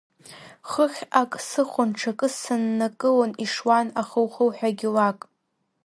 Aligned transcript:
Хыхь 0.69 1.01
ак 1.21 1.31
сыхон, 1.47 1.89
ҽакы 1.99 2.27
сыннакылон, 2.39 3.31
ишуан 3.45 3.87
ахыухыуҳәагьы 4.01 4.89
лак. 4.95 5.19